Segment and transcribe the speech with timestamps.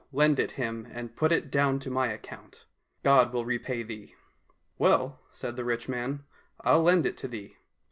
[0.11, 2.65] lend it him, and put it down to my account.
[3.03, 4.15] God will repay thee!"—
[4.61, 6.23] *' Well," said the rich man,"
[6.61, 7.57] I'll lend it to thee."